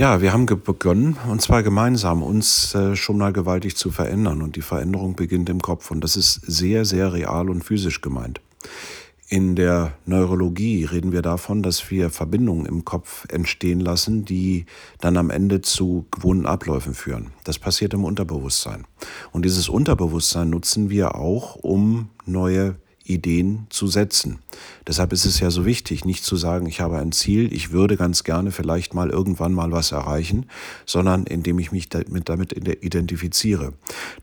[0.00, 4.40] Ja, wir haben begonnen, und zwar gemeinsam, uns äh, schon mal gewaltig zu verändern.
[4.40, 5.90] Und die Veränderung beginnt im Kopf.
[5.90, 8.40] Und das ist sehr, sehr real und physisch gemeint.
[9.28, 14.64] In der Neurologie reden wir davon, dass wir Verbindungen im Kopf entstehen lassen, die
[15.02, 17.32] dann am Ende zu gewohnten Abläufen führen.
[17.44, 18.86] Das passiert im Unterbewusstsein.
[19.32, 22.76] Und dieses Unterbewusstsein nutzen wir auch, um neue
[23.10, 24.38] Ideen zu setzen.
[24.86, 27.96] Deshalb ist es ja so wichtig, nicht zu sagen, ich habe ein Ziel, ich würde
[27.96, 30.46] ganz gerne vielleicht mal irgendwann mal was erreichen,
[30.86, 32.52] sondern indem ich mich damit,
[32.84, 33.72] identifiziere.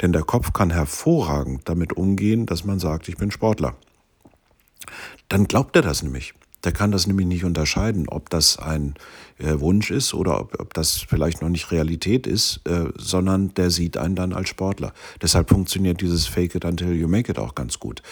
[0.00, 3.76] Denn der Kopf kann hervorragend damit umgehen, dass man sagt, ich bin Sportler.
[5.28, 6.34] Dann glaubt er das nämlich.
[6.66, 8.94] Der kann das nämlich nicht unterscheiden, ob das ein
[9.38, 13.70] äh, Wunsch ist oder ob, ob, das vielleicht noch nicht Realität ist, äh, sondern der
[13.70, 14.92] sieht einen dann als Sportler.
[15.22, 18.02] Deshalb funktioniert dieses Fake it until you make it auch ganz gut.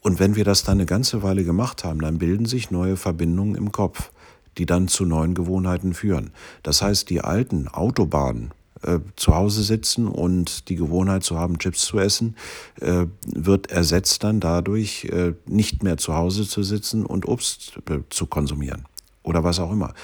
[0.00, 3.56] Und wenn wir das dann eine ganze Weile gemacht haben, dann bilden sich neue Verbindungen
[3.56, 4.12] im Kopf,
[4.58, 6.30] die dann zu neuen Gewohnheiten führen.
[6.62, 11.82] Das heißt, die alten Autobahnen, äh, zu Hause sitzen und die Gewohnheit zu haben, Chips
[11.82, 12.36] zu essen,
[12.80, 18.00] äh, wird ersetzt dann dadurch, äh, nicht mehr zu Hause zu sitzen und Obst äh,
[18.10, 18.84] zu konsumieren
[19.22, 19.94] oder was auch immer.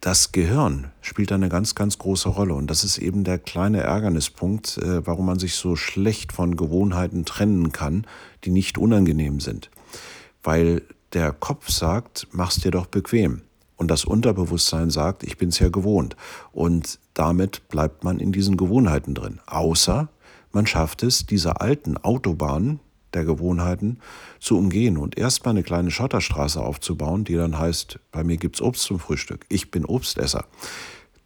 [0.00, 4.76] Das Gehirn spielt eine ganz, ganz große Rolle und das ist eben der kleine Ärgernispunkt,
[4.76, 8.06] äh, warum man sich so schlecht von Gewohnheiten trennen kann,
[8.44, 9.70] die nicht unangenehm sind.
[10.42, 10.82] Weil
[11.14, 13.40] der Kopf sagt, mach's dir doch bequem.
[13.76, 16.16] Und das Unterbewusstsein sagt, ich bin es ja gewohnt.
[16.52, 19.40] Und damit bleibt man in diesen Gewohnheiten drin.
[19.46, 20.08] Außer
[20.52, 22.78] man schafft es, diese alten Autobahnen
[23.12, 23.98] der Gewohnheiten
[24.40, 28.62] zu umgehen und erstmal eine kleine Schotterstraße aufzubauen, die dann heißt, bei mir gibt es
[28.62, 29.46] Obst zum Frühstück.
[29.48, 30.46] Ich bin Obstesser.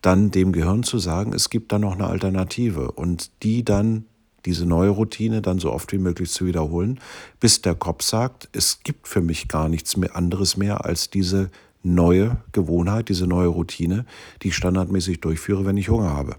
[0.01, 4.05] Dann dem Gehirn zu sagen, es gibt da noch eine Alternative und die dann
[4.45, 7.01] diese neue Routine dann so oft wie möglich zu wiederholen,
[7.41, 11.51] bis der Kopf sagt, es gibt für mich gar nichts mehr anderes mehr als diese
[11.83, 14.05] neue Gewohnheit, diese neue Routine,
[14.43, 16.37] die ich standardmäßig durchführe, wenn ich Hunger habe.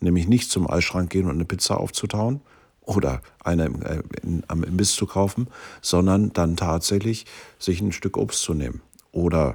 [0.00, 2.40] Nämlich nicht zum Eisschrank gehen und eine Pizza aufzutauen
[2.80, 4.02] oder eine äh,
[4.48, 5.48] am Imbiss zu kaufen,
[5.82, 7.26] sondern dann tatsächlich
[7.58, 8.80] sich ein Stück Obst zu nehmen
[9.12, 9.54] oder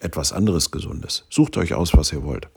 [0.00, 1.26] etwas anderes Gesundes.
[1.30, 2.48] Sucht euch aus, was ihr wollt.